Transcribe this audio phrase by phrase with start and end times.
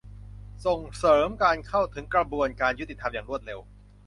[0.65, 3.59] ส่งเสริมการเข้าถึงกระบวนการยุติธรรมอย่างรวดเร็ว